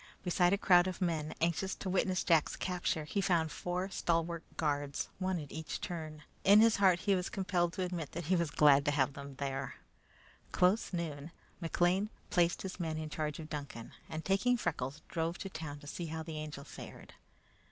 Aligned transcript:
Besides 0.23 0.55
a 0.55 0.57
crowd 0.57 0.87
of 0.87 0.99
people 0.99 1.31
anxious 1.41 1.75
to 1.75 1.87
witness 1.87 2.23
Jack's 2.23 2.55
capture, 2.55 3.03
he 3.03 3.21
found 3.21 3.51
four 3.51 3.91
stalwart 3.91 4.41
guards, 4.57 5.09
one 5.19 5.39
at 5.39 5.51
each 5.51 5.79
turn. 5.79 6.23
In 6.43 6.59
his 6.59 6.77
heart 6.77 7.01
he 7.01 7.13
was 7.13 7.29
compelled 7.29 7.73
to 7.73 7.83
admit 7.83 8.13
that 8.13 8.25
he 8.25 8.35
was 8.35 8.49
glad 8.49 8.83
to 8.85 8.89
have 8.89 9.13
them 9.13 9.35
there. 9.35 9.75
Close 10.51 10.91
noon, 10.91 11.29
McLean 11.61 12.09
placed 12.31 12.63
his 12.63 12.79
men 12.79 12.97
in 12.97 13.11
charge 13.11 13.37
of 13.37 13.47
Duncan, 13.51 13.91
and 14.09 14.25
taking 14.25 14.57
Freckles, 14.57 15.03
drove 15.07 15.37
to 15.37 15.49
town 15.51 15.77
to 15.81 15.85
see 15.85 16.07
how 16.07 16.23
the 16.23 16.39
Angel 16.39 16.63
fared. 16.63 17.13